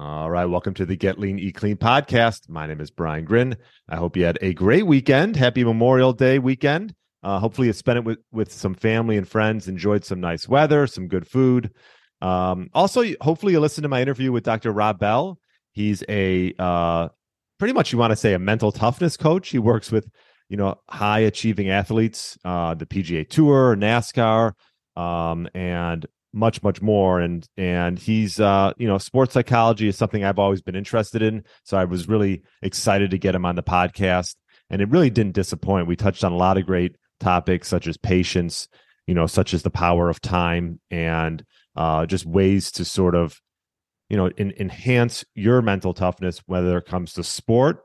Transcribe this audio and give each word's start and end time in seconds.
All 0.00 0.30
right, 0.30 0.44
welcome 0.44 0.74
to 0.74 0.86
the 0.86 0.94
Get 0.94 1.18
Lean, 1.18 1.40
Eat 1.40 1.56
Clean 1.56 1.76
podcast. 1.76 2.48
My 2.48 2.68
name 2.68 2.80
is 2.80 2.88
Brian 2.88 3.24
Grin. 3.24 3.56
I 3.88 3.96
hope 3.96 4.16
you 4.16 4.24
had 4.24 4.38
a 4.40 4.54
great 4.54 4.86
weekend. 4.86 5.34
Happy 5.34 5.64
Memorial 5.64 6.12
Day 6.12 6.38
weekend. 6.38 6.94
Uh, 7.24 7.40
hopefully, 7.40 7.66
you 7.66 7.72
spent 7.72 7.98
it 7.98 8.04
with, 8.04 8.20
with 8.30 8.52
some 8.52 8.74
family 8.74 9.16
and 9.16 9.26
friends, 9.26 9.66
enjoyed 9.66 10.04
some 10.04 10.20
nice 10.20 10.48
weather, 10.48 10.86
some 10.86 11.08
good 11.08 11.26
food. 11.26 11.72
Um, 12.22 12.70
also, 12.74 13.02
hopefully, 13.20 13.54
you 13.54 13.58
listened 13.58 13.82
to 13.82 13.88
my 13.88 14.00
interview 14.00 14.30
with 14.30 14.44
Dr. 14.44 14.70
Rob 14.70 15.00
Bell. 15.00 15.36
He's 15.72 16.04
a 16.08 16.54
uh, 16.60 17.08
pretty 17.58 17.74
much 17.74 17.90
you 17.90 17.98
want 17.98 18.12
to 18.12 18.16
say 18.16 18.34
a 18.34 18.38
mental 18.38 18.70
toughness 18.70 19.16
coach. 19.16 19.48
He 19.48 19.58
works 19.58 19.90
with 19.90 20.08
you 20.48 20.56
know 20.56 20.76
high 20.88 21.20
achieving 21.20 21.70
athletes, 21.70 22.38
uh, 22.44 22.74
the 22.74 22.86
PGA 22.86 23.28
Tour, 23.28 23.74
NASCAR, 23.74 24.52
um, 24.94 25.48
and 25.56 26.06
much 26.32 26.62
much 26.62 26.82
more. 26.82 27.20
And 27.20 27.46
and 27.56 27.98
he's 27.98 28.40
uh 28.40 28.72
you 28.76 28.86
know 28.86 28.98
sports 28.98 29.34
psychology 29.34 29.88
is 29.88 29.96
something 29.96 30.24
i've 30.24 30.38
always 30.38 30.62
been 30.62 30.76
interested 30.76 31.22
in. 31.22 31.44
So 31.64 31.76
i 31.76 31.84
was 31.84 32.08
really 32.08 32.42
excited 32.62 33.10
to 33.10 33.18
get 33.18 33.34
him 33.34 33.44
on 33.44 33.56
the 33.56 33.62
podcast. 33.62 34.36
And 34.70 34.82
it 34.82 34.90
really 34.90 35.10
didn't 35.10 35.34
disappoint. 35.34 35.86
We 35.86 35.96
touched 35.96 36.24
on 36.24 36.32
a 36.32 36.36
lot 36.36 36.58
of 36.58 36.66
great 36.66 36.96
topics 37.20 37.68
such 37.68 37.86
as 37.86 37.96
patience 37.96 38.68
you 39.06 39.14
know 39.14 39.26
such 39.26 39.54
as 39.54 39.62
the 39.62 39.70
power 39.70 40.08
of 40.08 40.20
time 40.20 40.80
and 40.90 41.44
uh 41.76 42.06
just 42.06 42.26
ways 42.26 42.70
to 42.72 42.84
sort 42.84 43.14
of 43.14 43.40
you 44.08 44.16
know 44.16 44.28
in, 44.36 44.52
enhance 44.58 45.24
your 45.34 45.62
mental 45.62 45.94
toughness 45.94 46.42
whether 46.46 46.78
it 46.78 46.86
comes 46.86 47.14
to 47.14 47.24
sport 47.24 47.84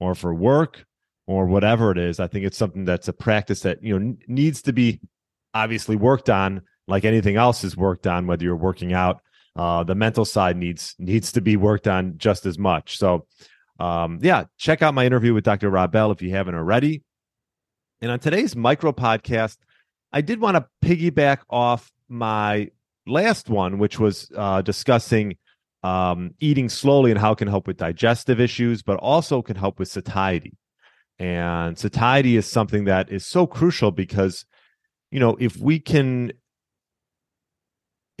or 0.00 0.14
for 0.16 0.34
work 0.34 0.84
or 1.26 1.46
whatever 1.46 1.90
it 1.92 1.98
is. 1.98 2.20
I 2.20 2.26
think 2.26 2.44
it's 2.44 2.58
something 2.58 2.84
that's 2.84 3.08
a 3.08 3.12
practice 3.12 3.60
that 3.60 3.82
you 3.82 3.98
know 3.98 4.16
needs 4.26 4.62
to 4.62 4.72
be 4.72 5.00
obviously 5.54 5.96
worked 5.96 6.30
on 6.30 6.62
like 6.88 7.04
anything 7.04 7.36
else 7.36 7.64
is 7.64 7.76
worked 7.76 8.06
on, 8.06 8.26
whether 8.26 8.44
you're 8.44 8.56
working 8.56 8.92
out, 8.92 9.20
uh, 9.56 9.84
the 9.84 9.94
mental 9.94 10.24
side 10.24 10.56
needs 10.56 10.94
needs 10.98 11.32
to 11.32 11.40
be 11.40 11.56
worked 11.56 11.86
on 11.86 12.14
just 12.16 12.46
as 12.46 12.58
much. 12.58 12.98
So, 12.98 13.26
um, 13.78 14.18
yeah, 14.22 14.44
check 14.56 14.82
out 14.82 14.94
my 14.94 15.04
interview 15.04 15.34
with 15.34 15.44
Dr. 15.44 15.70
Rob 15.70 15.92
Bell 15.92 16.10
if 16.10 16.22
you 16.22 16.30
haven't 16.30 16.54
already. 16.54 17.02
And 18.00 18.10
on 18.10 18.18
today's 18.18 18.56
micro 18.56 18.92
podcast, 18.92 19.58
I 20.12 20.22
did 20.22 20.40
want 20.40 20.56
to 20.56 20.66
piggyback 20.86 21.38
off 21.50 21.92
my 22.08 22.70
last 23.06 23.48
one, 23.48 23.78
which 23.78 23.98
was 23.98 24.30
uh, 24.36 24.62
discussing 24.62 25.36
um, 25.82 26.34
eating 26.40 26.68
slowly 26.68 27.10
and 27.10 27.20
how 27.20 27.32
it 27.32 27.38
can 27.38 27.48
help 27.48 27.66
with 27.66 27.76
digestive 27.76 28.40
issues, 28.40 28.82
but 28.82 28.98
also 28.98 29.42
can 29.42 29.56
help 29.56 29.78
with 29.78 29.88
satiety. 29.88 30.56
And 31.18 31.78
satiety 31.78 32.36
is 32.36 32.46
something 32.46 32.84
that 32.84 33.10
is 33.10 33.26
so 33.26 33.46
crucial 33.46 33.90
because, 33.90 34.44
you 35.10 35.20
know, 35.20 35.36
if 35.38 35.56
we 35.56 35.78
can 35.78 36.32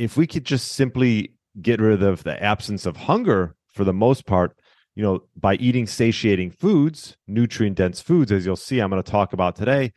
if 0.02 0.16
we 0.16 0.26
could 0.26 0.44
just 0.44 0.72
simply 0.72 1.32
get 1.60 1.80
rid 1.80 2.02
of 2.02 2.24
the 2.24 2.42
absence 2.42 2.86
of 2.86 2.96
hunger 2.96 3.54
for 3.72 3.84
the 3.84 3.92
most 3.92 4.26
part, 4.26 4.58
you 4.96 5.02
know, 5.02 5.22
by 5.36 5.54
eating 5.54 5.86
satiating 5.86 6.50
foods, 6.50 7.16
nutrient 7.28 7.76
dense 7.76 8.00
foods, 8.00 8.32
as 8.32 8.44
you'll 8.44 8.56
see, 8.56 8.80
I'm 8.80 8.90
going 8.90 9.00
to 9.00 9.08
talk 9.08 9.32
about 9.32 9.54
today. 9.54 9.92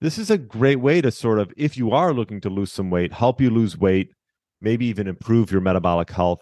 This 0.00 0.16
is 0.16 0.30
a 0.30 0.38
great 0.38 0.76
way 0.76 1.00
to 1.00 1.10
sort 1.10 1.40
of, 1.40 1.52
if 1.56 1.76
you 1.76 1.90
are 1.90 2.12
looking 2.12 2.40
to 2.42 2.48
lose 2.48 2.70
some 2.70 2.88
weight, 2.88 3.12
help 3.12 3.40
you 3.40 3.50
lose 3.50 3.76
weight, 3.76 4.12
maybe 4.60 4.86
even 4.86 5.08
improve 5.08 5.50
your 5.50 5.60
metabolic 5.60 6.10
health. 6.10 6.40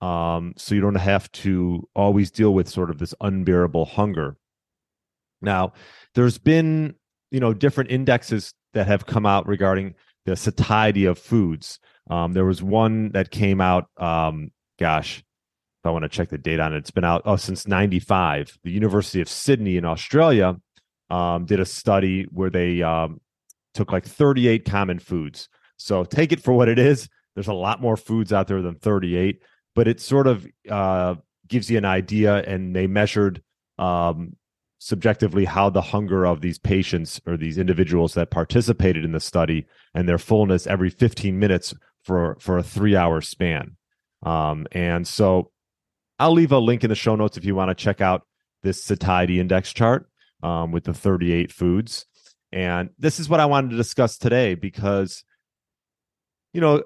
Um, 0.00 0.54
so 0.56 0.74
you 0.74 0.80
don't 0.80 0.94
have 0.94 1.30
to 1.32 1.86
always 1.94 2.30
deal 2.30 2.54
with 2.54 2.70
sort 2.70 2.88
of 2.88 2.96
this 2.96 3.14
unbearable 3.20 3.84
hunger. 3.84 4.38
Now, 5.42 5.74
there's 6.14 6.38
been, 6.38 6.94
you 7.30 7.40
know, 7.40 7.52
different 7.52 7.90
indexes 7.90 8.54
that 8.72 8.86
have 8.86 9.04
come 9.04 9.26
out 9.26 9.46
regarding 9.46 9.94
the 10.24 10.36
satiety 10.36 11.04
of 11.04 11.18
foods. 11.18 11.78
Um, 12.08 12.32
there 12.32 12.44
was 12.44 12.62
one 12.62 13.10
that 13.12 13.30
came 13.30 13.60
out, 13.60 13.88
um, 13.96 14.50
gosh, 14.78 15.18
if 15.18 15.86
I 15.86 15.90
want 15.90 16.04
to 16.04 16.08
check 16.08 16.28
the 16.28 16.38
date 16.38 16.60
on 16.60 16.72
it, 16.74 16.78
it's 16.78 16.90
been 16.90 17.04
out 17.04 17.22
oh, 17.24 17.36
since 17.36 17.66
95. 17.66 18.58
The 18.64 18.70
University 18.70 19.20
of 19.20 19.28
Sydney 19.28 19.76
in 19.76 19.84
Australia 19.84 20.56
um, 21.10 21.46
did 21.46 21.60
a 21.60 21.64
study 21.64 22.24
where 22.30 22.50
they 22.50 22.82
um, 22.82 23.20
took 23.74 23.92
like 23.92 24.06
38 24.06 24.64
common 24.64 24.98
foods. 24.98 25.48
So 25.76 26.04
take 26.04 26.32
it 26.32 26.42
for 26.42 26.52
what 26.52 26.68
it 26.68 26.78
is. 26.78 27.08
There's 27.34 27.48
a 27.48 27.54
lot 27.54 27.80
more 27.80 27.96
foods 27.96 28.32
out 28.32 28.48
there 28.48 28.62
than 28.62 28.76
38, 28.76 29.42
but 29.74 29.86
it 29.86 30.00
sort 30.00 30.26
of 30.26 30.46
uh, 30.70 31.16
gives 31.46 31.70
you 31.70 31.76
an 31.78 31.84
idea. 31.84 32.36
And 32.42 32.74
they 32.74 32.86
measured 32.86 33.42
um, 33.78 34.36
subjectively 34.78 35.44
how 35.44 35.70
the 35.70 35.82
hunger 35.82 36.26
of 36.26 36.40
these 36.40 36.58
patients 36.58 37.20
or 37.26 37.36
these 37.36 37.58
individuals 37.58 38.14
that 38.14 38.30
participated 38.30 39.04
in 39.04 39.12
the 39.12 39.20
study 39.20 39.66
and 39.94 40.08
their 40.08 40.18
fullness 40.18 40.66
every 40.66 40.90
15 40.90 41.38
minutes 41.38 41.74
for 42.06 42.36
for 42.38 42.56
a 42.56 42.62
three 42.62 42.96
hour 42.96 43.20
span. 43.20 43.76
Um, 44.22 44.66
and 44.72 45.06
so 45.06 45.50
I'll 46.18 46.32
leave 46.32 46.52
a 46.52 46.58
link 46.58 46.84
in 46.84 46.88
the 46.88 46.94
show 46.94 47.16
notes 47.16 47.36
if 47.36 47.44
you 47.44 47.54
want 47.54 47.68
to 47.68 47.74
check 47.74 48.00
out 48.00 48.22
this 48.62 48.82
satiety 48.82 49.40
index 49.40 49.72
chart 49.72 50.08
um, 50.42 50.72
with 50.72 50.84
the 50.84 50.94
38 50.94 51.52
foods. 51.52 52.06
And 52.52 52.90
this 52.98 53.20
is 53.20 53.28
what 53.28 53.40
I 53.40 53.46
wanted 53.46 53.72
to 53.72 53.76
discuss 53.76 54.16
today 54.16 54.54
because, 54.54 55.24
you 56.54 56.60
know, 56.60 56.82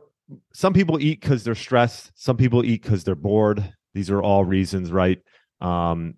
some 0.52 0.72
people 0.72 1.00
eat 1.00 1.20
because 1.20 1.44
they're 1.44 1.54
stressed. 1.54 2.10
Some 2.14 2.36
people 2.36 2.64
eat 2.64 2.82
because 2.82 3.04
they're 3.04 3.14
bored. 3.14 3.74
These 3.94 4.10
are 4.10 4.22
all 4.22 4.44
reasons, 4.44 4.90
right? 4.90 5.20
Um, 5.60 6.14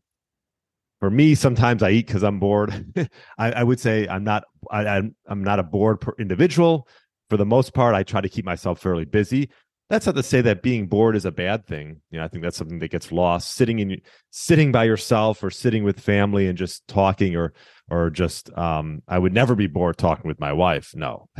for 1.00 1.10
me, 1.10 1.34
sometimes 1.34 1.82
I 1.82 1.90
eat 1.90 2.06
because 2.06 2.22
I'm 2.22 2.38
bored. 2.38 2.96
I, 3.38 3.52
I, 3.52 3.62
would 3.64 3.80
say 3.80 4.06
I'm 4.06 4.22
not. 4.22 4.44
I, 4.70 4.98
am 4.98 5.16
I'm 5.26 5.42
not 5.42 5.58
a 5.58 5.64
bored 5.64 6.02
individual 6.18 6.86
for 7.32 7.38
the 7.38 7.46
most 7.46 7.72
part, 7.72 7.94
I 7.94 8.02
try 8.02 8.20
to 8.20 8.28
keep 8.28 8.44
myself 8.44 8.78
fairly 8.78 9.06
busy. 9.06 9.48
That's 9.88 10.04
not 10.04 10.16
to 10.16 10.22
say 10.22 10.42
that 10.42 10.60
being 10.62 10.86
bored 10.86 11.16
is 11.16 11.24
a 11.24 11.30
bad 11.30 11.66
thing. 11.66 12.02
You 12.10 12.18
know, 12.18 12.26
I 12.26 12.28
think 12.28 12.44
that's 12.44 12.58
something 12.58 12.78
that 12.80 12.90
gets 12.90 13.10
lost. 13.10 13.54
Sitting 13.54 13.78
in, 13.78 14.02
sitting 14.28 14.70
by 14.70 14.84
yourself, 14.84 15.42
or 15.42 15.48
sitting 15.48 15.82
with 15.82 15.98
family 15.98 16.46
and 16.46 16.58
just 16.58 16.86
talking, 16.88 17.34
or 17.34 17.54
or 17.90 18.10
just, 18.10 18.54
um, 18.54 19.02
I 19.08 19.18
would 19.18 19.32
never 19.32 19.54
be 19.54 19.66
bored 19.66 19.96
talking 19.96 20.28
with 20.28 20.38
my 20.38 20.52
wife. 20.52 20.94
No, 20.94 21.30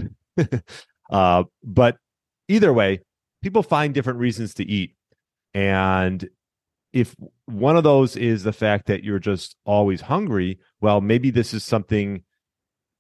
uh, 1.11 1.45
but 1.63 1.99
either 2.49 2.73
way, 2.73 3.01
people 3.43 3.63
find 3.63 3.93
different 3.93 4.19
reasons 4.19 4.55
to 4.55 4.65
eat, 4.65 4.95
and 5.53 6.27
if 6.95 7.15
one 7.45 7.77
of 7.77 7.85
those 7.85 8.17
is 8.17 8.45
the 8.45 8.53
fact 8.55 8.87
that 8.87 9.05
you're 9.05 9.19
just 9.19 9.57
always 9.67 10.01
hungry, 10.01 10.59
well, 10.81 11.03
maybe 11.03 11.29
this 11.29 11.53
is 11.53 11.65
something 11.65 12.23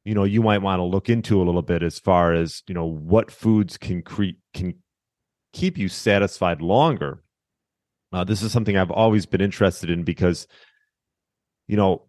you 0.04 0.14
know 0.14 0.24
you 0.24 0.42
might 0.42 0.62
want 0.62 0.80
to 0.80 0.84
look 0.84 1.08
into 1.08 1.40
a 1.40 1.44
little 1.44 1.62
bit 1.62 1.82
as 1.82 1.98
far 1.98 2.32
as 2.32 2.62
you 2.66 2.74
know 2.74 2.86
what 2.86 3.30
foods 3.30 3.76
can 3.76 4.02
create 4.02 4.38
can 4.54 4.74
keep 5.52 5.76
you 5.76 5.88
satisfied 5.88 6.62
longer. 6.62 7.22
Uh, 8.12 8.24
this 8.24 8.42
is 8.42 8.52
something 8.52 8.76
i've 8.76 8.91
always 8.91 9.24
been 9.24 9.41
interested 9.41 9.88
in 9.88 10.02
because 10.02 10.46
you 11.66 11.76
know 11.76 12.02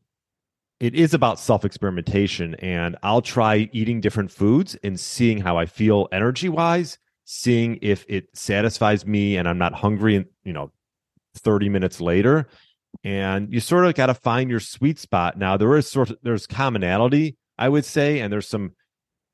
it 0.82 0.94
is 0.96 1.14
about 1.14 1.40
self 1.40 1.64
experimentation 1.64 2.56
and 2.56 2.98
i'll 3.04 3.22
try 3.22 3.70
eating 3.72 4.02
different 4.02 4.30
foods 4.30 4.76
and 4.84 5.00
seeing 5.00 5.40
how 5.40 5.58
i 5.58 5.66
feel 5.66 6.10
energy 6.12 6.50
wise 6.50 6.98
seeing 7.24 7.80
if 7.82 8.04
it 8.10 8.28
satisfies 8.34 9.06
me 9.06 9.38
and 9.38 9.48
i'm 9.48 9.58
not 9.58 9.74
hungry 9.74 10.18
and 10.18 10.26
you 10.44 10.52
know 10.52 10.74
30 11.36 11.70
minutes 11.70 12.02
later. 12.02 12.48
And 13.04 13.52
you 13.52 13.60
sort 13.60 13.86
of 13.86 13.96
got 13.96 14.08
to 14.08 14.14
find 14.14 14.50
your 14.50 14.60
sweet 14.60 15.00
spot. 15.00 15.38
Now 15.38 15.58
there 15.58 15.76
is 15.76 15.90
sort 15.90 16.12
of 16.12 16.18
there's 16.24 16.46
commonality 16.46 17.38
I 17.58 17.70
would 17.70 17.86
say, 17.86 18.20
and 18.20 18.32
there's 18.32 18.48
some 18.48 18.74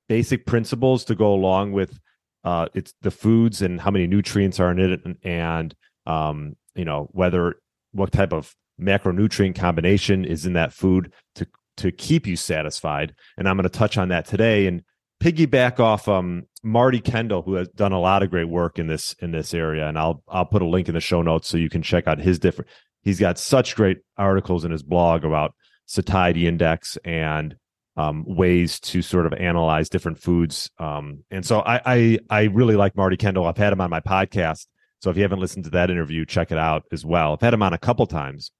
basic 0.07 0.45
principles 0.45 1.05
to 1.05 1.15
go 1.15 1.33
along 1.33 1.71
with 1.71 1.99
uh, 2.43 2.67
it's 2.73 2.93
the 3.01 3.11
foods 3.11 3.61
and 3.61 3.81
how 3.81 3.91
many 3.91 4.07
nutrients 4.07 4.59
are 4.59 4.71
in 4.71 4.79
it, 4.79 5.01
and, 5.05 5.17
and 5.23 5.75
um, 6.05 6.55
you 6.75 6.85
know 6.85 7.09
whether 7.11 7.55
what 7.91 8.11
type 8.11 8.33
of 8.33 8.55
macronutrient 8.79 9.55
combination 9.55 10.23
is 10.25 10.45
in 10.45 10.53
that 10.53 10.73
food 10.73 11.11
to 11.35 11.45
to 11.77 11.91
keep 11.91 12.27
you 12.27 12.35
satisfied. 12.35 13.13
And 13.37 13.47
I'm 13.47 13.55
going 13.55 13.63
to 13.63 13.69
touch 13.69 13.97
on 13.97 14.09
that 14.09 14.25
today 14.25 14.67
and 14.67 14.83
piggyback 15.21 15.79
off 15.79 16.07
um, 16.07 16.43
Marty 16.63 16.99
Kendall, 16.99 17.41
who 17.41 17.55
has 17.55 17.67
done 17.69 17.91
a 17.91 17.99
lot 17.99 18.23
of 18.23 18.29
great 18.29 18.49
work 18.49 18.79
in 18.79 18.87
this 18.87 19.13
in 19.19 19.31
this 19.31 19.53
area. 19.53 19.87
And 19.87 19.97
I'll 19.97 20.23
I'll 20.27 20.45
put 20.45 20.61
a 20.61 20.67
link 20.67 20.87
in 20.87 20.95
the 20.95 21.01
show 21.01 21.21
notes 21.21 21.47
so 21.47 21.57
you 21.57 21.69
can 21.69 21.81
check 21.81 22.07
out 22.07 22.19
his 22.19 22.39
different. 22.39 22.69
He's 23.01 23.19
got 23.19 23.37
such 23.37 23.75
great 23.75 23.99
articles 24.17 24.65
in 24.65 24.71
his 24.71 24.83
blog 24.83 25.23
about 25.23 25.53
satiety 25.85 26.47
index 26.47 26.97
and 27.03 27.55
um, 27.99 28.23
ways 28.25 28.79
to 28.79 29.01
sort 29.01 29.25
of 29.25 29.33
analyze 29.33 29.89
different 29.89 30.17
foods. 30.19 30.71
Um, 30.79 31.25
and 31.29 31.45
so 31.45 31.59
I, 31.59 31.81
I, 31.85 32.19
I 32.29 32.43
really 32.43 32.77
like 32.77 32.95
Marty 32.95 33.17
Kendall. 33.17 33.45
I've 33.45 33.57
had 33.57 33.73
him 33.73 33.81
on 33.81 33.89
my 33.89 33.99
podcast. 33.99 34.67
So 35.01 35.09
if 35.09 35.17
you 35.17 35.23
haven't 35.23 35.41
listened 35.41 35.65
to 35.65 35.71
that 35.71 35.91
interview, 35.91 36.25
check 36.25 36.49
it 36.53 36.57
out 36.57 36.85
as 36.93 37.03
well. 37.03 37.33
I've 37.33 37.41
had 37.41 37.53
him 37.53 37.61
on 37.61 37.73
a 37.73 37.77
couple 37.77 38.07
times. 38.07 38.51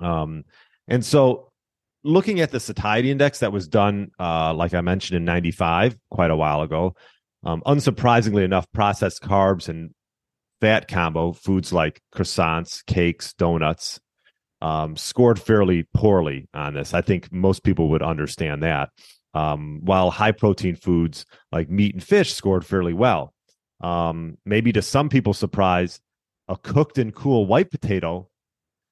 Um, 0.00 0.44
and 0.86 1.02
so 1.02 1.50
looking 2.04 2.40
at 2.40 2.50
the 2.50 2.60
satiety 2.60 3.10
index 3.10 3.38
that 3.38 3.52
was 3.52 3.68
done, 3.68 4.10
uh, 4.20 4.52
like 4.52 4.74
I 4.74 4.82
mentioned 4.82 5.16
in 5.16 5.24
95, 5.24 5.96
quite 6.10 6.30
a 6.30 6.36
while 6.36 6.60
ago, 6.60 6.94
um, 7.44 7.62
unsurprisingly 7.64 8.44
enough, 8.44 8.70
processed 8.72 9.22
carbs 9.22 9.70
and 9.70 9.94
fat 10.60 10.88
combo, 10.88 11.32
foods 11.32 11.72
like 11.72 12.02
croissants, 12.14 12.84
cakes, 12.84 13.32
donuts, 13.32 13.98
um, 14.62 14.96
scored 14.96 15.40
fairly 15.40 15.82
poorly 15.92 16.48
on 16.54 16.74
this. 16.74 16.94
I 16.94 17.02
think 17.02 17.30
most 17.32 17.64
people 17.64 17.88
would 17.88 18.02
understand 18.02 18.62
that. 18.62 18.90
Um, 19.34 19.80
while 19.82 20.10
high 20.10 20.32
protein 20.32 20.76
foods 20.76 21.24
like 21.50 21.70
meat 21.70 21.94
and 21.94 22.04
fish 22.04 22.34
scored 22.34 22.64
fairly 22.64 22.92
well. 22.92 23.32
Um, 23.80 24.38
maybe 24.44 24.72
to 24.72 24.82
some 24.82 25.08
people's 25.08 25.38
surprise, 25.38 26.00
a 26.48 26.56
cooked 26.56 26.98
and 26.98 27.14
cool 27.14 27.46
white 27.46 27.70
potato 27.70 28.28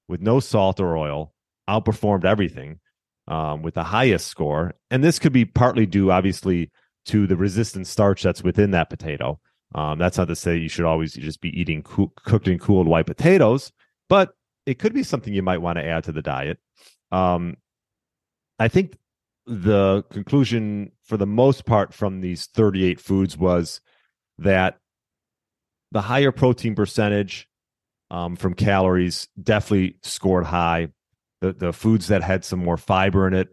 with 0.08 0.20
no 0.20 0.40
salt 0.40 0.80
or 0.80 0.96
oil 0.96 1.32
outperformed 1.68 2.24
everything 2.24 2.80
um, 3.28 3.62
with 3.62 3.74
the 3.74 3.84
highest 3.84 4.26
score. 4.26 4.74
And 4.90 5.04
this 5.04 5.18
could 5.18 5.32
be 5.32 5.44
partly 5.44 5.86
due, 5.86 6.10
obviously, 6.10 6.70
to 7.06 7.26
the 7.26 7.36
resistant 7.36 7.86
starch 7.86 8.22
that's 8.22 8.42
within 8.42 8.72
that 8.72 8.90
potato. 8.90 9.38
Um, 9.74 9.98
that's 9.98 10.18
not 10.18 10.28
to 10.28 10.36
say 10.36 10.56
you 10.56 10.68
should 10.68 10.84
always 10.84 11.12
just 11.14 11.40
be 11.40 11.58
eating 11.58 11.82
co- 11.82 12.12
cooked 12.24 12.48
and 12.48 12.60
cooled 12.60 12.88
white 12.88 13.06
potatoes, 13.06 13.70
but 14.08 14.32
it 14.70 14.78
could 14.78 14.94
be 14.94 15.02
something 15.02 15.34
you 15.34 15.42
might 15.42 15.58
want 15.58 15.78
to 15.78 15.84
add 15.84 16.04
to 16.04 16.12
the 16.12 16.22
diet. 16.22 16.58
Um, 17.10 17.56
I 18.60 18.68
think 18.68 18.96
the 19.44 20.04
conclusion, 20.12 20.92
for 21.02 21.16
the 21.16 21.26
most 21.26 21.66
part, 21.66 21.92
from 21.92 22.20
these 22.20 22.46
38 22.46 23.00
foods 23.00 23.36
was 23.36 23.80
that 24.38 24.78
the 25.90 26.02
higher 26.02 26.30
protein 26.30 26.76
percentage 26.76 27.48
um, 28.12 28.36
from 28.36 28.54
calories 28.54 29.26
definitely 29.42 29.96
scored 30.04 30.44
high. 30.44 30.88
The 31.40 31.52
the 31.52 31.72
foods 31.72 32.06
that 32.08 32.22
had 32.22 32.44
some 32.44 32.62
more 32.62 32.76
fiber 32.76 33.26
in 33.26 33.34
it 33.34 33.48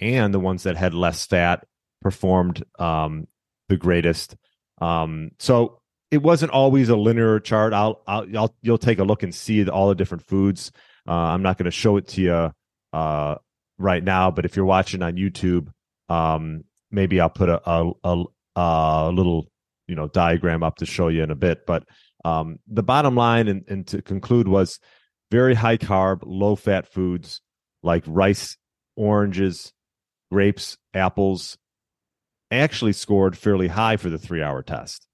and 0.00 0.34
the 0.34 0.40
ones 0.40 0.64
that 0.64 0.76
had 0.76 0.94
less 0.94 1.26
fat 1.26 1.64
performed 2.02 2.64
um, 2.80 3.28
the 3.68 3.76
greatest. 3.76 4.36
Um, 4.80 5.30
so 5.38 5.80
it 6.10 6.22
wasn't 6.22 6.52
always 6.52 6.88
a 6.88 6.96
linear 6.96 7.40
chart. 7.40 7.72
I'll, 7.72 8.02
I'll, 8.06 8.26
I'll 8.36 8.54
you'll 8.62 8.78
take 8.78 8.98
a 8.98 9.04
look 9.04 9.22
and 9.22 9.34
see 9.34 9.68
all 9.68 9.88
the 9.88 9.94
different 9.94 10.26
foods. 10.26 10.72
Uh, 11.06 11.12
I'm 11.12 11.42
not 11.42 11.58
going 11.58 11.66
to 11.66 11.70
show 11.70 11.96
it 11.96 12.08
to 12.08 12.20
you 12.20 12.52
uh, 12.92 13.34
right 13.78 14.02
now, 14.02 14.30
but 14.30 14.44
if 14.44 14.56
you're 14.56 14.64
watching 14.64 15.02
on 15.02 15.14
YouTube, 15.14 15.68
um, 16.08 16.64
maybe 16.90 17.20
I'll 17.20 17.30
put 17.30 17.48
a, 17.48 17.60
a, 17.68 17.92
a, 18.04 18.24
a, 18.56 19.10
little 19.12 19.48
you 19.88 19.94
know 19.94 20.08
diagram 20.08 20.62
up 20.62 20.76
to 20.76 20.86
show 20.86 21.08
you 21.08 21.22
in 21.22 21.30
a 21.30 21.36
bit. 21.36 21.66
But 21.66 21.84
um, 22.24 22.58
the 22.66 22.82
bottom 22.82 23.14
line, 23.14 23.48
and, 23.48 23.64
and 23.68 23.86
to 23.88 24.02
conclude, 24.02 24.48
was 24.48 24.78
very 25.30 25.54
high 25.54 25.76
carb, 25.76 26.20
low 26.24 26.56
fat 26.56 26.88
foods 26.88 27.40
like 27.82 28.04
rice, 28.06 28.56
oranges, 28.96 29.72
grapes, 30.30 30.76
apples, 30.94 31.56
actually 32.50 32.92
scored 32.92 33.36
fairly 33.36 33.68
high 33.68 33.96
for 33.96 34.10
the 34.10 34.18
three 34.18 34.42
hour 34.42 34.62
test, 34.62 35.06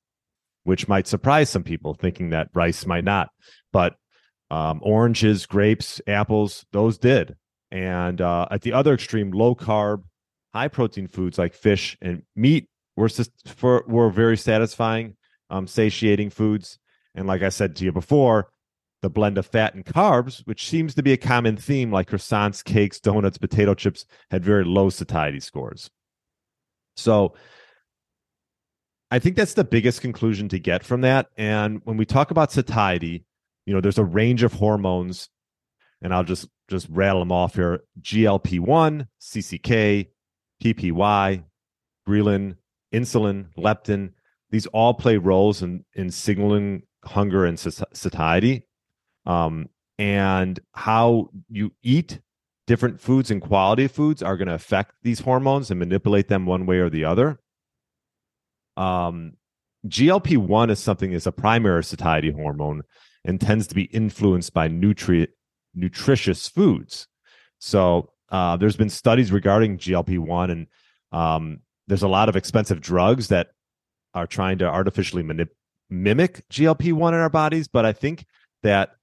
which 0.65 0.89
might 0.89 1.07
surprise 1.07 1.51
some 1.51 1.63
people 1.63 1.95
thinking 1.95 2.31
that 2.31 2.49
rice 2.55 2.87
might 2.87 3.05
not. 3.05 3.31
But 3.73 3.95
um, 4.51 4.81
oranges, 4.83 5.47
grapes, 5.47 6.01
apples, 6.07 6.67
those 6.73 6.99
did. 6.99 7.37
And 7.71 8.21
uh, 8.21 8.49
at 8.51 8.63
the 8.63 8.75
other 8.75 8.95
extreme, 8.95 9.31
low 9.31 9.55
carb, 9.55 10.03
high 10.53 10.69
protein 10.69 11.09
foods 11.09 11.39
like 11.39 11.55
fish 11.55 11.97
and 12.03 12.23
meat 12.37 12.69
were, 12.97 13.09
for, 13.47 13.85
were 13.87 14.11
very 14.11 14.37
satisfying, 14.37 15.17
um, 15.49 15.67
satiating 15.67 16.31
foods. 16.31 16.79
And 17.15 17.27
like 17.27 17.43
I 17.43 17.49
said 17.49 17.77
to 17.77 17.85
you 17.85 17.93
before, 17.93 18.51
the 19.01 19.11
blend 19.11 19.37
of 19.37 19.47
fat 19.47 19.75
and 19.75 19.85
carbs, 19.85 20.47
which 20.47 20.69
seems 20.69 20.95
to 20.95 21.03
be 21.03 21.13
a 21.13 21.17
common 21.17 21.57
theme, 21.57 21.91
like 21.91 22.11
croissants, 22.11 22.63
cakes, 22.63 23.01
donuts, 23.01 23.39
potato 23.39 23.75
chips, 23.75 24.07
had 24.31 24.45
very 24.45 24.65
low 24.65 24.91
satiety 24.91 25.41
scores. 25.41 25.91
So 26.97 27.35
I 29.13 29.19
think 29.19 29.37
that's 29.37 29.53
the 29.53 29.63
biggest 29.63 30.01
conclusion 30.01 30.49
to 30.49 30.59
get 30.59 30.83
from 30.83 31.03
that. 31.03 31.29
And 31.37 31.83
when 31.85 31.99
we 31.99 32.07
talk 32.07 32.31
about 32.31 32.51
satiety, 32.51 33.27
you 33.67 33.75
know, 33.75 33.81
there's 33.83 33.99
a 33.99 34.05
range 34.05 34.43
of 34.43 34.55
hormones, 34.55 35.29
and 36.01 36.15
I'll 36.15 36.25
just 36.25 36.49
just 36.69 36.89
rattle 36.89 37.21
them 37.21 37.31
off 37.31 37.57
here: 37.57 37.83
GLP-1, 38.01 39.07
CCK, 39.21 40.07
PPY, 40.65 41.45
ghrelin, 42.09 42.57
insulin, 42.91 43.49
leptin. 43.55 44.13
These 44.51 44.67
all 44.69 44.95
play 44.95 45.19
roles 45.19 45.63
in 45.63 45.85
in 45.93 46.11
signaling 46.11 46.85
hunger 47.05 47.45
and 47.45 47.61
satiety. 47.61 48.67
Um, 49.27 49.69
and 49.99 50.59
how 50.73 51.29
you 51.51 51.73
eat 51.83 52.21
different 52.67 52.99
foods 52.99 53.31
and 53.31 53.43
quality 53.43 53.85
of 53.85 53.93
foods 53.93 54.23
are 54.23 54.39
going 54.39 54.49
to 54.49 54.55
affect 54.55 54.95
these 55.03 55.21
hormones 55.21 55.71
and 55.71 55.79
manipulate 55.79 56.29
them 56.29 56.47
one 56.47 56.65
way 56.65 56.79
or 56.79 56.89
the 56.89 57.05
other. 57.05 57.42
Um, 58.77 59.35
GLP 59.87 60.37
1 60.37 60.71
is 60.71 60.79
something 60.79 61.13
that's 61.13 61.27
a 61.27 61.33
primary 61.33 61.85
satiety 61.85 62.31
hormone 62.31 62.83
and 63.25 63.41
tends 63.41 63.67
to 63.69 63.75
be 63.75 63.85
influenced 63.85 64.53
by 64.53 64.69
nutrient 64.69 65.31
nutritious 65.75 66.49
foods. 66.49 67.09
So 67.59 68.13
uh, 68.31 68.57
there's 68.57 68.77
been 68.77 68.91
studies 68.91 69.33
regarding 69.33 69.79
GLP 69.79 70.19
1, 70.19 70.51
and 70.51 70.67
um, 71.13 71.61
there's 71.87 72.03
a 72.03 72.09
lot 72.09 72.29
of 72.29 72.37
expensive 72.37 72.81
drugs 72.81 73.29
that 73.29 73.49
are 74.15 74.27
trying 74.27 74.59
to 74.59 74.67
artificially 74.67 75.23
manip- 75.23 75.57
mimic 75.89 76.47
GLP 76.49 76.93
1 76.93 77.15
in 77.15 77.21
our 77.21 77.31
bodies. 77.31 77.69
But 77.69 77.87
I 77.87 77.93
think 77.93 78.27
that 78.63 78.97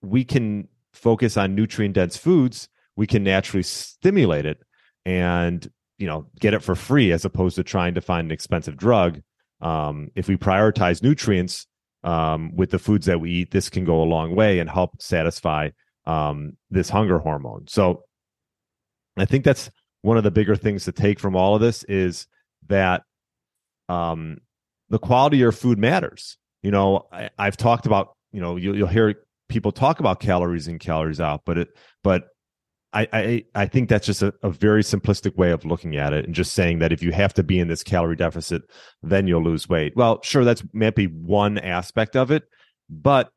we 0.00 0.24
can 0.24 0.68
focus 0.92 1.36
on 1.36 1.54
nutrient 1.54 1.94
dense 1.94 2.16
foods 2.16 2.68
we 2.96 3.06
can 3.06 3.24
naturally 3.24 3.62
stimulate 3.62 4.46
it 4.46 4.62
and 5.04 5.70
you 6.02 6.08
know 6.08 6.26
get 6.40 6.52
it 6.52 6.64
for 6.64 6.74
free 6.74 7.12
as 7.12 7.24
opposed 7.24 7.54
to 7.54 7.62
trying 7.62 7.94
to 7.94 8.00
find 8.00 8.26
an 8.26 8.32
expensive 8.32 8.76
drug. 8.76 9.20
Um, 9.60 10.08
if 10.16 10.26
we 10.26 10.36
prioritize 10.36 11.00
nutrients 11.00 11.68
um, 12.02 12.56
with 12.56 12.72
the 12.72 12.80
foods 12.80 13.06
that 13.06 13.20
we 13.20 13.30
eat 13.30 13.52
this 13.52 13.70
can 13.70 13.84
go 13.84 14.02
a 14.02 14.10
long 14.16 14.34
way 14.34 14.58
and 14.58 14.68
help 14.68 15.00
satisfy 15.00 15.70
um, 16.04 16.56
this 16.70 16.90
hunger 16.90 17.20
hormone. 17.20 17.68
So 17.68 18.02
i 19.16 19.26
think 19.26 19.44
that's 19.44 19.70
one 20.00 20.16
of 20.16 20.24
the 20.24 20.30
bigger 20.32 20.56
things 20.56 20.86
to 20.86 20.92
take 20.92 21.20
from 21.20 21.36
all 21.36 21.54
of 21.54 21.60
this 21.60 21.84
is 21.84 22.26
that 22.66 23.02
um, 23.88 24.38
the 24.88 24.98
quality 24.98 25.36
of 25.36 25.40
your 25.40 25.52
food 25.52 25.78
matters. 25.78 26.36
You 26.62 26.72
know 26.72 27.06
I, 27.12 27.30
have 27.38 27.56
talked 27.56 27.86
about 27.86 28.16
you 28.32 28.40
know 28.40 28.56
you'll, 28.56 28.76
you'll 28.76 28.88
hear 28.88 29.14
people 29.48 29.70
talk 29.70 30.00
about 30.00 30.18
calories 30.18 30.66
in 30.66 30.78
calories 30.78 31.20
out 31.20 31.42
but 31.44 31.58
it 31.58 31.68
but 32.02 32.24
I, 32.92 33.08
I, 33.12 33.44
I 33.54 33.66
think 33.66 33.88
that's 33.88 34.06
just 34.06 34.22
a, 34.22 34.34
a, 34.42 34.50
very 34.50 34.82
simplistic 34.82 35.36
way 35.36 35.50
of 35.50 35.64
looking 35.64 35.96
at 35.96 36.12
it 36.12 36.26
and 36.26 36.34
just 36.34 36.52
saying 36.52 36.80
that 36.80 36.92
if 36.92 37.02
you 37.02 37.10
have 37.12 37.32
to 37.34 37.42
be 37.42 37.58
in 37.58 37.68
this 37.68 37.82
calorie 37.82 38.16
deficit, 38.16 38.62
then 39.02 39.26
you'll 39.26 39.42
lose 39.42 39.68
weight. 39.68 39.96
Well, 39.96 40.20
sure, 40.22 40.44
that's 40.44 40.62
maybe 40.74 41.06
one 41.06 41.56
aspect 41.56 42.16
of 42.16 42.30
it. 42.30 42.44
But 42.90 43.30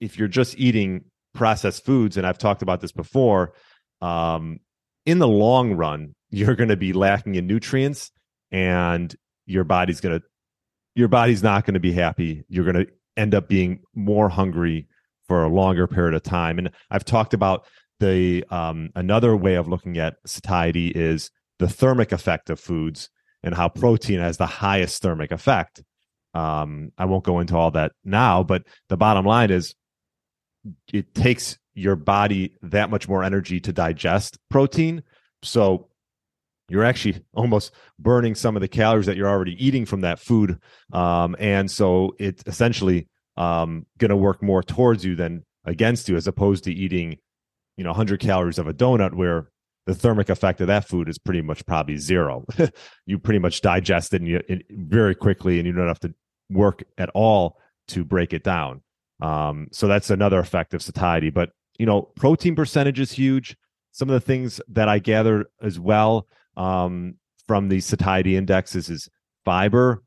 if 0.00 0.18
you're 0.18 0.28
just 0.28 0.58
eating 0.58 1.04
processed 1.34 1.86
foods, 1.86 2.18
and 2.18 2.26
I've 2.26 2.38
talked 2.38 2.60
about 2.60 2.80
this 2.80 2.92
before, 2.92 3.54
um, 4.02 4.60
in 5.06 5.18
the 5.18 5.28
long 5.28 5.72
run, 5.72 6.14
you're 6.30 6.54
going 6.54 6.68
to 6.68 6.76
be 6.76 6.92
lacking 6.92 7.34
in 7.34 7.46
nutrients 7.46 8.10
and 8.52 9.14
your 9.46 9.64
body's 9.64 10.00
going 10.00 10.20
to, 10.20 10.26
your 10.94 11.08
body's 11.08 11.42
not 11.42 11.64
going 11.64 11.74
to 11.74 11.80
be 11.80 11.92
happy. 11.92 12.44
You're 12.48 12.70
going 12.70 12.86
to 12.86 12.92
end 13.16 13.34
up 13.34 13.48
being 13.48 13.80
more 13.94 14.28
hungry 14.28 14.86
for 15.26 15.44
a 15.44 15.48
longer 15.48 15.86
period 15.86 16.14
of 16.14 16.22
time. 16.22 16.58
And 16.58 16.70
I've 16.90 17.04
talked 17.04 17.32
about 17.32 17.64
the 18.00 18.44
um, 18.50 18.90
another 18.94 19.36
way 19.36 19.54
of 19.54 19.68
looking 19.68 19.98
at 19.98 20.16
satiety 20.26 20.88
is 20.88 21.30
the 21.58 21.68
thermic 21.68 22.12
effect 22.12 22.50
of 22.50 22.60
foods 22.60 23.10
and 23.42 23.54
how 23.54 23.68
protein 23.68 24.20
has 24.20 24.36
the 24.36 24.46
highest 24.46 25.02
thermic 25.02 25.32
effect. 25.32 25.82
Um, 26.34 26.92
I 26.98 27.06
won't 27.06 27.24
go 27.24 27.40
into 27.40 27.56
all 27.56 27.70
that 27.72 27.92
now, 28.04 28.42
but 28.42 28.62
the 28.88 28.96
bottom 28.96 29.24
line 29.24 29.50
is 29.50 29.74
it 30.92 31.14
takes 31.14 31.58
your 31.74 31.96
body 31.96 32.54
that 32.62 32.90
much 32.90 33.08
more 33.08 33.22
energy 33.22 33.60
to 33.60 33.72
digest 33.72 34.38
protein. 34.50 35.02
So 35.42 35.88
you're 36.68 36.84
actually 36.84 37.22
almost 37.34 37.72
burning 37.98 38.34
some 38.34 38.56
of 38.56 38.60
the 38.60 38.68
calories 38.68 39.06
that 39.06 39.16
you're 39.16 39.28
already 39.28 39.64
eating 39.64 39.86
from 39.86 40.02
that 40.02 40.18
food. 40.18 40.58
Um, 40.92 41.36
and 41.38 41.70
so 41.70 42.14
it's 42.18 42.42
essentially 42.46 43.08
um, 43.36 43.86
going 43.98 44.10
to 44.10 44.16
work 44.16 44.42
more 44.42 44.62
towards 44.62 45.04
you 45.04 45.14
than 45.14 45.44
against 45.64 46.08
you, 46.08 46.16
as 46.16 46.26
opposed 46.26 46.64
to 46.64 46.72
eating 46.72 47.18
you 47.78 47.84
know 47.84 47.90
100 47.90 48.20
calories 48.20 48.58
of 48.58 48.66
a 48.66 48.74
donut 48.74 49.14
where 49.14 49.48
the 49.86 49.94
thermic 49.94 50.28
effect 50.28 50.60
of 50.60 50.66
that 50.66 50.86
food 50.86 51.08
is 51.08 51.16
pretty 51.16 51.40
much 51.40 51.64
probably 51.64 51.96
zero. 51.96 52.44
You 53.06 53.18
pretty 53.18 53.38
much 53.38 53.62
digest 53.62 54.12
it, 54.12 54.20
and 54.20 54.28
you, 54.28 54.42
very 54.70 55.14
quickly 55.14 55.58
and 55.58 55.66
you 55.66 55.72
don't 55.72 55.88
have 55.88 56.00
to 56.00 56.12
work 56.50 56.84
at 56.98 57.08
all 57.14 57.58
to 57.88 58.04
break 58.04 58.34
it 58.34 58.44
down. 58.44 58.82
Um, 59.22 59.68
so 59.72 59.88
that's 59.88 60.10
another 60.10 60.38
effect 60.38 60.74
of 60.74 60.82
satiety 60.82 61.30
but 61.30 61.50
you 61.78 61.86
know 61.86 62.02
protein 62.16 62.54
percentage 62.54 63.00
is 63.00 63.12
huge. 63.12 63.56
Some 63.92 64.10
of 64.10 64.12
the 64.12 64.20
things 64.20 64.60
that 64.68 64.88
i 64.88 64.98
gather 64.98 65.46
as 65.62 65.80
well 65.80 66.26
um, 66.56 67.14
from 67.46 67.68
the 67.68 67.80
satiety 67.80 68.36
indexes 68.36 68.90
is 68.90 69.08
fiber 69.44 70.02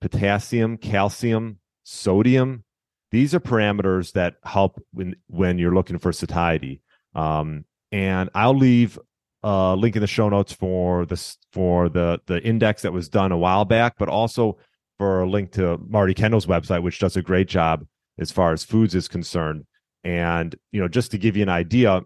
potassium 0.00 0.76
calcium 0.76 1.58
sodium. 1.82 2.62
These 3.10 3.34
are 3.34 3.40
parameters 3.40 4.12
that 4.12 4.34
help 4.44 4.80
when 4.92 5.16
when 5.26 5.58
you're 5.58 5.74
looking 5.74 5.98
for 5.98 6.12
satiety. 6.12 6.82
Um, 7.16 7.64
and 7.90 8.30
I'll 8.34 8.56
leave 8.56 8.98
a 9.42 9.74
link 9.76 9.96
in 9.96 10.00
the 10.00 10.06
show 10.06 10.28
notes 10.28 10.52
for 10.52 11.06
this 11.06 11.38
for 11.52 11.88
the 11.88 12.20
the 12.26 12.42
index 12.42 12.82
that 12.82 12.92
was 12.92 13.08
done 13.08 13.32
a 13.32 13.38
while 13.38 13.64
back, 13.64 13.94
but 13.98 14.08
also 14.08 14.58
for 14.98 15.22
a 15.22 15.28
link 15.28 15.52
to 15.52 15.78
Marty 15.88 16.14
Kendall's 16.14 16.46
website, 16.46 16.82
which 16.82 16.98
does 16.98 17.16
a 17.16 17.22
great 17.22 17.48
job 17.48 17.84
as 18.18 18.30
far 18.30 18.52
as 18.52 18.64
foods 18.64 18.94
is 18.94 19.08
concerned. 19.08 19.64
And 20.04 20.54
you 20.72 20.80
know, 20.80 20.88
just 20.88 21.10
to 21.12 21.18
give 21.18 21.36
you 21.36 21.42
an 21.42 21.48
idea 21.48 22.02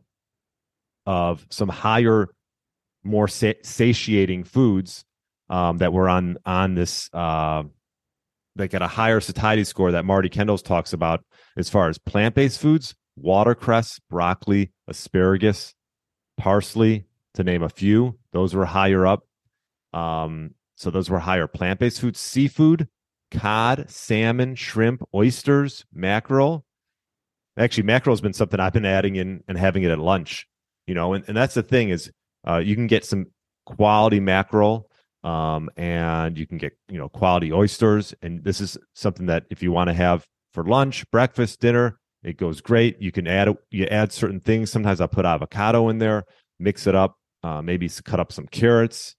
of 1.07 1.47
some 1.51 1.69
higher, 1.69 2.29
more 3.03 3.29
satiating 3.29 4.45
foods 4.45 5.05
um, 5.49 5.79
that 5.79 5.93
were 5.93 6.09
on 6.09 6.39
on 6.47 6.75
this 6.75 7.11
uh, 7.13 7.63
that 8.57 8.69
get 8.69 8.83
a 8.83 8.87
higher 8.87 9.21
satiety 9.21 9.65
score 9.65 9.93
that 9.93 10.05
Marty 10.05 10.29
Kendall's 10.29 10.63
talks 10.63 10.93
about 10.93 11.25
as 11.57 11.69
far 11.69 11.89
as 11.89 11.99
plant 11.99 12.35
based 12.35 12.61
foods: 12.61 12.95
watercress, 13.23 14.01
broccoli, 14.09 14.73
asparagus, 14.89 15.75
parsley, 16.37 17.07
to 17.35 17.45
name 17.45 17.63
a 17.63 17.69
few. 17.69 18.19
Those 18.33 18.55
were 18.55 18.65
higher 18.65 19.07
up. 19.07 19.27
Um, 19.93 20.55
so 20.77 20.91
those 20.91 21.11
were 21.11 21.19
higher 21.19 21.47
plant 21.47 21.81
based 21.81 22.01
foods, 22.01 22.19
seafood, 22.19 22.89
cod, 23.31 23.91
salmon, 23.91 24.55
shrimp, 24.55 25.03
oysters, 25.15 25.85
mackerel. 25.93 26.65
Actually, 27.57 27.85
mackerel 27.85 28.15
has 28.15 28.21
been 28.21 28.33
something 28.33 28.59
I've 28.59 28.73
been 28.73 28.87
adding 28.87 29.17
in 29.17 29.43
and 29.47 29.59
having 29.59 29.83
it 29.83 29.91
at 29.91 29.99
lunch. 29.99 30.47
You 30.87 30.95
know, 30.95 31.13
and, 31.13 31.25
and 31.29 31.37
that's 31.37 31.55
the 31.55 31.63
thing 31.63 31.91
is 31.91 32.11
uh, 32.49 32.59
you 32.59 32.75
can 32.75 32.87
get 32.87 33.05
some 33.05 33.27
quality 33.67 34.21
mackerel 34.21 34.91
um, 35.23 35.69
and 35.77 36.39
you 36.39 36.47
can 36.47 36.59
get 36.59 36.73
you 36.89 36.99
know 36.99 37.09
quality 37.09 37.53
oysters. 37.53 38.15
And 38.23 38.43
this 38.43 38.61
is 38.61 38.79
something 38.95 39.27
that 39.27 39.45
if 39.51 39.63
you 39.63 39.73
want 39.73 39.89
to 39.89 39.95
have 39.95 40.27
for 40.55 40.65
lunch, 40.65 41.09
breakfast, 41.11 41.61
dinner, 41.61 42.00
it 42.23 42.37
goes 42.37 42.61
great. 42.61 43.01
You 43.01 43.13
can 43.13 43.27
add 43.27 43.57
you 43.71 43.87
add 43.87 44.13
certain 44.13 44.41
things. 44.41 44.71
Sometimes 44.71 45.01
I 45.01 45.07
put 45.07 45.25
avocado 45.25 45.89
in 45.89 45.99
there, 45.99 46.25
mix 46.59 46.87
it 46.87 46.95
up, 46.95 47.17
uh, 47.43 47.63
maybe 47.63 47.89
cut 47.89 48.21
up 48.21 48.33
some 48.33 48.47
carrots, 48.47 49.17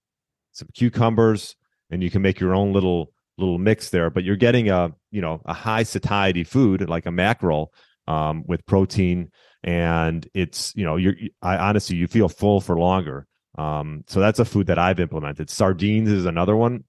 some 0.52 0.68
cucumbers, 0.74 1.56
and 1.90 2.02
you 2.02 2.10
can 2.10 2.22
make 2.22 2.38
your 2.38 2.54
own 2.54 2.72
little 2.72 3.12
little 3.38 3.58
mix 3.58 3.90
there. 3.90 4.10
But 4.10 4.24
you're 4.24 4.36
getting 4.36 4.70
a 4.70 4.92
you 5.10 5.20
know 5.20 5.42
a 5.44 5.52
high 5.52 5.82
satiety 5.82 6.44
food 6.44 6.88
like 6.88 7.06
a 7.06 7.12
mackerel 7.12 7.72
um, 8.06 8.44
with 8.46 8.64
protein, 8.66 9.30
and 9.64 10.26
it's 10.34 10.72
you 10.76 10.84
know 10.84 10.96
you're 10.96 11.14
I 11.40 11.56
honestly 11.56 11.96
you 11.96 12.06
feel 12.06 12.28
full 12.28 12.60
for 12.60 12.78
longer. 12.78 13.26
Um, 13.58 14.04
so 14.06 14.20
that's 14.20 14.38
a 14.38 14.44
food 14.44 14.68
that 14.68 14.78
I've 14.78 15.00
implemented. 15.00 15.50
Sardines 15.50 16.10
is 16.10 16.24
another 16.24 16.56
one. 16.56 16.84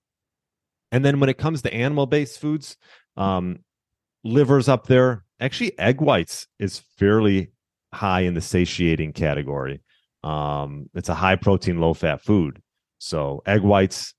And 0.92 1.04
then 1.04 1.20
when 1.20 1.30
it 1.30 1.38
comes 1.38 1.64
to 1.64 1.74
animal 1.74 2.06
based 2.06 2.40
foods, 2.40 2.78
um, 3.18 3.60
livers 4.24 4.70
up 4.70 4.88
there. 4.88 5.26
Actually, 5.44 5.78
egg 5.78 6.00
whites 6.00 6.48
is 6.58 6.82
fairly 6.98 7.52
high 7.94 8.22
in 8.22 8.34
the 8.34 8.40
satiating 8.40 9.12
category. 9.12 9.82
Um, 10.24 10.90
it's 10.94 11.10
a 11.10 11.16
high 11.16 11.36
protein, 11.36 11.82
low 11.82 11.94
fat 11.94 12.22
food. 12.22 12.62
So 13.00 13.44
egg 13.46 13.62
whites, 13.62 14.14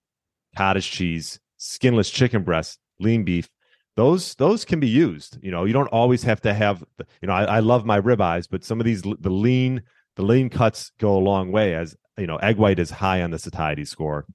cottage 0.54 0.90
cheese, 0.90 1.40
skinless 1.56 2.10
chicken 2.10 2.42
breast, 2.42 2.78
lean 3.00 3.24
beef, 3.24 3.48
those 3.96 4.34
those 4.34 4.66
can 4.66 4.80
be 4.80 4.88
used. 4.88 5.38
You 5.40 5.50
know, 5.50 5.64
you 5.64 5.72
don't 5.72 5.86
always 5.88 6.22
have 6.24 6.42
to 6.42 6.52
have. 6.52 6.84
You 7.22 7.28
know, 7.28 7.32
I, 7.32 7.44
I 7.44 7.60
love 7.60 7.86
my 7.86 7.98
ribeyes, 7.98 8.46
but 8.50 8.62
some 8.62 8.78
of 8.78 8.84
these 8.84 9.00
the 9.00 9.30
lean 9.30 9.82
the 10.16 10.22
lean 10.22 10.50
cuts 10.50 10.92
go 10.98 11.16
a 11.16 11.24
long 11.24 11.50
way. 11.50 11.74
As 11.74 11.96
you 12.18 12.26
know, 12.26 12.36
egg 12.36 12.58
white 12.58 12.78
is 12.78 12.90
high 12.90 13.22
on 13.22 13.30
the 13.30 13.38
satiety 13.38 13.86
score. 13.86 14.26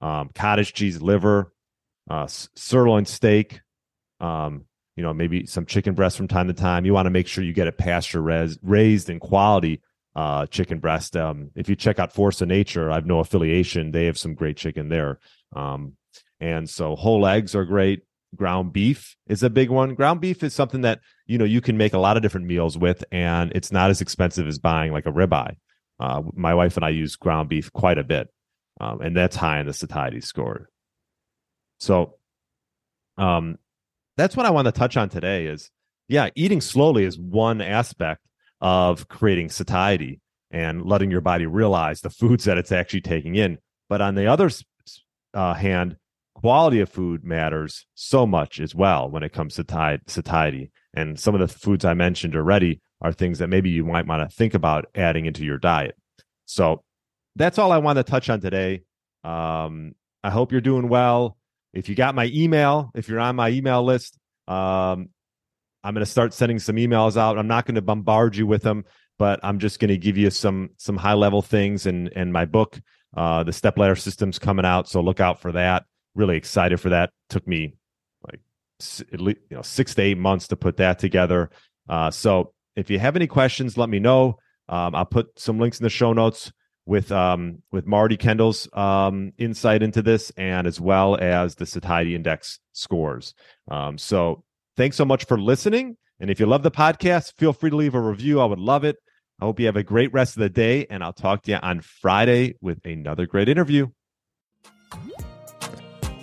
Um, 0.00 0.30
cottage 0.32 0.74
cheese, 0.74 1.02
liver, 1.02 1.52
uh, 2.08 2.28
sirloin 2.28 3.04
steak. 3.04 3.62
Um, 4.20 4.66
you 4.96 5.02
know, 5.02 5.12
maybe 5.12 5.46
some 5.46 5.66
chicken 5.66 5.94
breast 5.94 6.16
from 6.16 6.26
time 6.26 6.48
to 6.48 6.54
time. 6.54 6.84
You 6.84 6.94
want 6.94 7.06
to 7.06 7.10
make 7.10 7.28
sure 7.28 7.44
you 7.44 7.52
get 7.52 7.68
a 7.68 7.72
pasture 7.72 8.22
res- 8.22 8.58
raised 8.62 9.10
in 9.10 9.20
quality 9.20 9.82
uh, 10.16 10.46
chicken 10.46 10.78
breast. 10.78 11.16
Um, 11.16 11.50
if 11.54 11.68
you 11.68 11.76
check 11.76 11.98
out 11.98 12.12
Force 12.12 12.40
of 12.40 12.48
Nature, 12.48 12.90
I 12.90 12.94
have 12.94 13.06
no 13.06 13.18
affiliation. 13.18 13.92
They 13.92 14.06
have 14.06 14.18
some 14.18 14.34
great 14.34 14.56
chicken 14.56 14.88
there. 14.88 15.20
Um, 15.54 15.92
and 16.40 16.68
so 16.68 16.96
whole 16.96 17.26
eggs 17.26 17.54
are 17.54 17.64
great. 17.64 18.02
Ground 18.34 18.72
beef 18.72 19.16
is 19.28 19.42
a 19.42 19.50
big 19.50 19.70
one. 19.70 19.94
Ground 19.94 20.20
beef 20.20 20.42
is 20.42 20.54
something 20.54 20.80
that 20.80 21.00
you 21.26 21.38
know 21.38 21.44
you 21.44 21.60
can 21.60 21.76
make 21.76 21.94
a 21.94 21.98
lot 21.98 22.16
of 22.16 22.22
different 22.22 22.46
meals 22.46 22.76
with, 22.76 23.04
and 23.12 23.52
it's 23.54 23.70
not 23.70 23.88
as 23.90 24.00
expensive 24.00 24.46
as 24.48 24.58
buying 24.58 24.92
like 24.92 25.06
a 25.06 25.12
ribeye. 25.12 25.56
Uh, 26.00 26.22
my 26.34 26.54
wife 26.54 26.76
and 26.76 26.84
I 26.84 26.90
use 26.90 27.16
ground 27.16 27.48
beef 27.48 27.72
quite 27.72 27.98
a 27.98 28.04
bit, 28.04 28.28
um, 28.80 29.00
and 29.00 29.16
that's 29.16 29.36
high 29.36 29.60
in 29.60 29.66
the 29.66 29.72
satiety 29.72 30.20
score. 30.20 30.68
So, 31.78 32.16
um, 33.16 33.58
that's 34.16 34.36
what 34.36 34.46
I 34.46 34.50
want 34.50 34.66
to 34.66 34.72
touch 34.72 34.96
on 34.96 35.08
today. 35.08 35.46
Is 35.46 35.70
yeah, 36.08 36.30
eating 36.34 36.60
slowly 36.60 37.04
is 37.04 37.18
one 37.18 37.60
aspect 37.60 38.22
of 38.60 39.08
creating 39.08 39.50
satiety 39.50 40.20
and 40.50 40.84
letting 40.84 41.10
your 41.10 41.20
body 41.20 41.46
realize 41.46 42.00
the 42.00 42.10
foods 42.10 42.44
that 42.44 42.58
it's 42.58 42.72
actually 42.72 43.00
taking 43.00 43.34
in. 43.34 43.58
But 43.88 44.00
on 44.00 44.14
the 44.14 44.26
other 44.26 44.50
uh, 45.34 45.54
hand, 45.54 45.96
quality 46.34 46.80
of 46.80 46.88
food 46.88 47.24
matters 47.24 47.86
so 47.94 48.26
much 48.26 48.60
as 48.60 48.74
well 48.74 49.10
when 49.10 49.22
it 49.22 49.32
comes 49.32 49.54
to 49.54 50.00
satiety. 50.06 50.70
And 50.94 51.18
some 51.18 51.34
of 51.34 51.40
the 51.40 51.48
foods 51.48 51.84
I 51.84 51.94
mentioned 51.94 52.34
already 52.34 52.80
are 53.02 53.12
things 53.12 53.38
that 53.38 53.48
maybe 53.48 53.70
you 53.70 53.84
might 53.84 54.06
want 54.06 54.28
to 54.28 54.34
think 54.34 54.54
about 54.54 54.86
adding 54.94 55.26
into 55.26 55.44
your 55.44 55.58
diet. 55.58 55.96
So 56.46 56.82
that's 57.34 57.58
all 57.58 57.72
I 57.72 57.78
want 57.78 57.96
to 57.96 58.02
touch 58.02 58.30
on 58.30 58.40
today. 58.40 58.82
Um, 59.24 59.94
I 60.24 60.30
hope 60.30 60.52
you're 60.52 60.60
doing 60.60 60.88
well. 60.88 61.36
If 61.72 61.88
you 61.88 61.94
got 61.94 62.14
my 62.14 62.30
email, 62.32 62.90
if 62.94 63.08
you're 63.08 63.20
on 63.20 63.36
my 63.36 63.50
email 63.50 63.82
list, 63.84 64.18
um, 64.48 65.10
I'm 65.84 65.94
going 65.94 66.04
to 66.04 66.10
start 66.10 66.34
sending 66.34 66.58
some 66.58 66.76
emails 66.76 67.16
out. 67.16 67.38
I'm 67.38 67.46
not 67.46 67.66
going 67.66 67.76
to 67.76 67.82
bombard 67.82 68.36
you 68.36 68.46
with 68.46 68.62
them, 68.62 68.84
but 69.18 69.38
I'm 69.42 69.58
just 69.58 69.78
going 69.78 69.90
to 69.90 69.98
give 69.98 70.16
you 70.16 70.30
some 70.30 70.70
some 70.78 70.96
high 70.96 71.14
level 71.14 71.42
things. 71.42 71.86
And 71.86 72.10
and 72.16 72.32
my 72.32 72.44
book, 72.44 72.80
uh, 73.16 73.44
the 73.44 73.52
Step 73.52 73.78
Ladder 73.78 73.96
System's 73.96 74.38
coming 74.38 74.64
out, 74.64 74.88
so 74.88 75.00
look 75.00 75.20
out 75.20 75.40
for 75.40 75.52
that. 75.52 75.84
Really 76.14 76.36
excited 76.36 76.80
for 76.80 76.88
that. 76.88 77.10
Took 77.28 77.46
me 77.46 77.76
like 78.26 78.40
at 79.12 79.20
least 79.20 79.38
you 79.50 79.56
know 79.56 79.62
six 79.62 79.94
to 79.94 80.02
eight 80.02 80.18
months 80.18 80.48
to 80.48 80.56
put 80.56 80.78
that 80.78 80.98
together. 80.98 81.50
Uh, 81.88 82.10
so 82.10 82.52
if 82.74 82.90
you 82.90 82.98
have 82.98 83.16
any 83.16 83.26
questions, 83.26 83.78
let 83.78 83.88
me 83.88 83.98
know. 83.98 84.38
Um, 84.68 84.94
I'll 84.94 85.04
put 85.04 85.38
some 85.38 85.58
links 85.58 85.78
in 85.78 85.84
the 85.84 85.90
show 85.90 86.12
notes 86.12 86.52
with 86.86 87.12
um, 87.12 87.62
with 87.70 87.86
Marty 87.86 88.16
Kendall's 88.16 88.68
um, 88.72 89.32
insight 89.36 89.82
into 89.82 90.00
this, 90.00 90.30
and 90.36 90.66
as 90.66 90.80
well 90.80 91.16
as 91.20 91.56
the 91.56 91.66
satiety 91.66 92.14
index 92.14 92.60
scores. 92.72 93.34
Um, 93.68 93.98
so 93.98 94.44
Thanks 94.76 94.96
so 94.96 95.06
much 95.06 95.24
for 95.24 95.40
listening. 95.40 95.96
And 96.20 96.30
if 96.30 96.38
you 96.38 96.46
love 96.46 96.62
the 96.62 96.70
podcast, 96.70 97.32
feel 97.38 97.52
free 97.52 97.70
to 97.70 97.76
leave 97.76 97.94
a 97.94 98.00
review. 98.00 98.40
I 98.40 98.44
would 98.44 98.58
love 98.58 98.84
it. 98.84 98.96
I 99.40 99.44
hope 99.46 99.58
you 99.58 99.66
have 99.66 99.76
a 99.76 99.82
great 99.82 100.12
rest 100.12 100.36
of 100.36 100.40
the 100.40 100.48
day, 100.48 100.86
and 100.88 101.02
I'll 101.02 101.12
talk 101.12 101.42
to 101.42 101.50
you 101.50 101.58
on 101.62 101.80
Friday 101.80 102.54
with 102.60 102.84
another 102.86 103.26
great 103.26 103.48
interview. 103.48 103.88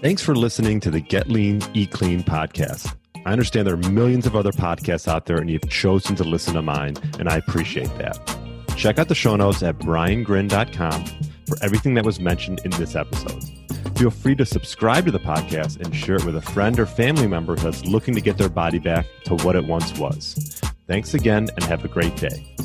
Thanks 0.02 0.24
for 0.24 0.36
listening 0.36 0.80
to 0.82 0.92
the 0.92 1.00
Get 1.00 1.30
Lean, 1.30 1.62
Eat 1.74 1.92
Clean 1.92 2.24
podcast. 2.24 2.96
I 3.26 3.32
understand 3.32 3.68
there 3.68 3.76
are 3.76 3.92
millions 3.92 4.26
of 4.26 4.36
other 4.36 4.52
podcasts 4.52 5.08
out 5.08 5.28
there, 5.28 5.38
and 5.38 5.50
you've 5.50 5.70
chosen 5.70 6.16
to 6.18 6.24
listen 6.24 6.56
to 6.56 6.62
mine, 6.62 6.98
and 7.20 7.30
I 7.30 7.38
appreciate 7.38 7.96
that. 8.00 8.33
Check 8.76 9.00
out 9.00 9.08
the 9.08 9.16
show 9.16 9.36
notes 9.36 9.64
at 9.64 9.78
briangrin.com 9.80 11.06
for 11.48 11.58
everything 11.62 11.94
that 11.96 12.06
was 12.06 12.20
mentioned 12.20 12.62
in 12.66 12.72
this 12.72 12.96
episode. 12.96 13.44
Feel 13.98 14.10
free 14.10 14.36
to 14.36 14.46
subscribe 14.46 15.06
to 15.06 15.12
the 15.12 15.20
podcast 15.20 15.80
and 15.80 15.96
share 15.96 16.16
it 16.16 16.26
with 16.26 16.36
a 16.36 16.42
friend 16.42 16.80
or 16.80 16.86
family 16.86 17.28
member 17.28 17.56
that's 17.56 17.86
looking 17.86 18.14
to 18.16 18.22
get 18.22 18.38
their 18.38 18.50
body 18.50 18.80
back 18.80 19.06
to 19.26 19.36
what 19.38 19.56
it 19.56 19.66
once 19.66 19.98
was. 19.98 20.60
Thanks 20.88 21.14
again 21.14 21.50
and 21.56 21.64
have 21.64 21.86
a 21.86 21.88
great 21.88 22.16
day. 22.18 22.56